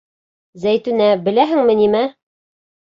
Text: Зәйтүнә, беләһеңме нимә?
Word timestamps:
Зәйтүнә, 0.63 1.11
беләһеңме 1.29 1.79
нимә? 1.85 2.05